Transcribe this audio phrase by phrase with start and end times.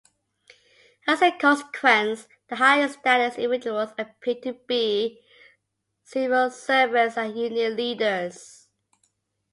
[1.07, 5.21] As a consequence, the higher-status individuals appear to be
[6.03, 8.67] civil servants and union leaders.